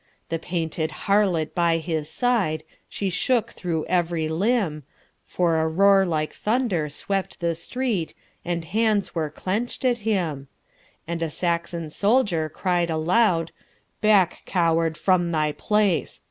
[0.29, 4.81] The painted harlot by his side, She shook through every limb,
[5.27, 10.47] For a roar like thunder swept the street, And hands were clench'd at him;
[11.07, 16.19] And a Saxon soldier cried aloud,"Back, coward, from thy place!